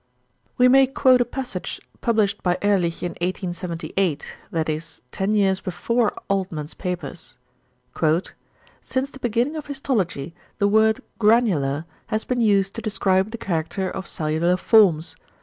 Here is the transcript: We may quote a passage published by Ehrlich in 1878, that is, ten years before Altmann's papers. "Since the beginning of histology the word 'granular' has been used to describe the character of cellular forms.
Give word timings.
We 0.57 0.67
may 0.67 0.87
quote 0.87 1.21
a 1.21 1.25
passage 1.25 1.79
published 2.01 2.41
by 2.41 2.57
Ehrlich 2.63 3.03
in 3.03 3.11
1878, 3.21 4.35
that 4.49 4.67
is, 4.67 5.03
ten 5.11 5.31
years 5.33 5.59
before 5.61 6.17
Altmann's 6.27 6.73
papers. 6.73 7.37
"Since 8.81 9.11
the 9.11 9.19
beginning 9.21 9.55
of 9.57 9.67
histology 9.67 10.33
the 10.57 10.67
word 10.67 11.01
'granular' 11.19 11.85
has 12.07 12.23
been 12.25 12.41
used 12.41 12.73
to 12.73 12.81
describe 12.81 13.29
the 13.29 13.37
character 13.37 13.91
of 13.91 14.07
cellular 14.07 14.57
forms. 14.57 15.15